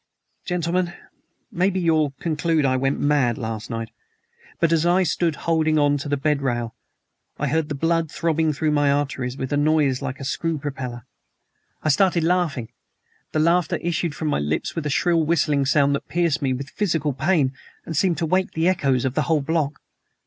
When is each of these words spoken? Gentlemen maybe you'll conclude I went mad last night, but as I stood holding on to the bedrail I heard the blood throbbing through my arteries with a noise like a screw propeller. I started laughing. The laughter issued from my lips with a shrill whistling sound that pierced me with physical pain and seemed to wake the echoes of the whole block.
Gentlemen 0.47 0.95
maybe 1.51 1.79
you'll 1.79 2.15
conclude 2.19 2.65
I 2.65 2.75
went 2.75 2.99
mad 2.99 3.37
last 3.37 3.69
night, 3.69 3.89
but 4.59 4.71
as 4.73 4.83
I 4.83 5.03
stood 5.03 5.35
holding 5.45 5.77
on 5.77 5.99
to 5.99 6.09
the 6.09 6.17
bedrail 6.17 6.73
I 7.37 7.45
heard 7.47 7.69
the 7.69 7.75
blood 7.75 8.09
throbbing 8.11 8.51
through 8.51 8.71
my 8.71 8.91
arteries 8.91 9.37
with 9.37 9.53
a 9.53 9.57
noise 9.57 10.01
like 10.01 10.19
a 10.19 10.23
screw 10.25 10.57
propeller. 10.57 11.05
I 11.83 11.89
started 11.89 12.23
laughing. 12.23 12.69
The 13.31 13.39
laughter 13.41 13.77
issued 13.77 14.15
from 14.15 14.29
my 14.29 14.39
lips 14.39 14.75
with 14.75 14.87
a 14.87 14.89
shrill 14.89 15.23
whistling 15.23 15.67
sound 15.67 15.93
that 15.93 16.07
pierced 16.07 16.41
me 16.41 16.51
with 16.51 16.71
physical 16.71 17.13
pain 17.13 17.53
and 17.85 17.95
seemed 17.95 18.17
to 18.17 18.25
wake 18.25 18.53
the 18.53 18.67
echoes 18.67 19.05
of 19.05 19.13
the 19.13 19.21
whole 19.29 19.41
block. 19.41 19.81